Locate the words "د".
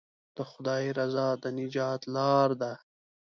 0.35-0.37, 1.43-1.45